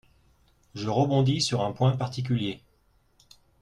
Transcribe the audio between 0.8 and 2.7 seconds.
rebondis sur un point particulier.